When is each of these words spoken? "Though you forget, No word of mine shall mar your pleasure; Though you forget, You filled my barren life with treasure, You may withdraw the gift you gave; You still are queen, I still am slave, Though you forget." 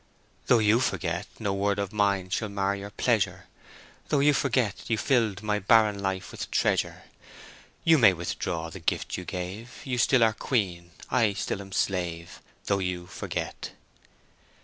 "Though 0.47 0.57
you 0.57 0.79
forget, 0.79 1.27
No 1.37 1.53
word 1.53 1.77
of 1.77 1.93
mine 1.93 2.31
shall 2.31 2.49
mar 2.49 2.75
your 2.75 2.89
pleasure; 2.89 3.45
Though 4.09 4.17
you 4.19 4.33
forget, 4.33 4.89
You 4.89 4.97
filled 4.97 5.43
my 5.43 5.59
barren 5.59 5.99
life 6.01 6.31
with 6.31 6.49
treasure, 6.49 7.03
You 7.83 7.99
may 7.99 8.11
withdraw 8.13 8.71
the 8.71 8.79
gift 8.79 9.15
you 9.15 9.25
gave; 9.25 9.79
You 9.83 9.99
still 9.99 10.23
are 10.23 10.33
queen, 10.33 10.89
I 11.11 11.33
still 11.33 11.61
am 11.61 11.71
slave, 11.71 12.41
Though 12.65 12.79
you 12.79 13.05
forget." 13.05 13.73